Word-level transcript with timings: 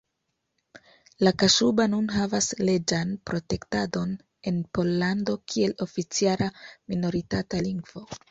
La 1.25 1.31
kaŝuba 1.43 1.83
nun 1.91 2.07
havas 2.13 2.47
leĝan 2.69 3.11
protektadon 3.31 4.15
en 4.53 4.57
Pollando 4.77 5.37
kiel 5.53 5.75
oficiala 5.87 6.49
minoritata 6.95 7.61
lingvo. 7.69 8.05